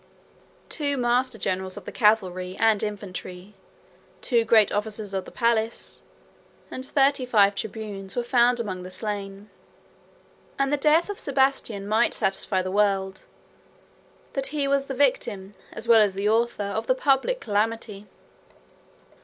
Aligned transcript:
93 0.63 0.65
Two 0.69 0.97
master 0.97 1.37
generals 1.37 1.77
of 1.77 1.85
the 1.85 1.91
cavalry 1.91 2.57
and 2.59 2.81
infantry, 2.81 3.53
two 4.23 4.43
great 4.43 4.71
officers 4.71 5.13
of 5.13 5.25
the 5.25 5.31
palace, 5.31 6.01
and 6.71 6.83
thirty 6.83 7.23
five 7.23 7.53
tribunes, 7.53 8.15
were 8.15 8.23
found 8.23 8.59
among 8.59 8.81
the 8.81 8.89
slain; 8.89 9.47
and 10.57 10.73
the 10.73 10.75
death 10.75 11.07
of 11.07 11.19
Sebastian 11.19 11.87
might 11.87 12.15
satisfy 12.15 12.63
the 12.63 12.71
world, 12.71 13.25
that 14.33 14.47
he 14.47 14.67
was 14.67 14.87
the 14.87 14.95
victim, 14.95 15.53
as 15.71 15.87
well 15.87 16.01
as 16.01 16.15
the 16.15 16.27
author, 16.27 16.63
of 16.63 16.87
the 16.87 16.95
public 16.95 17.39
calamity. 17.39 18.07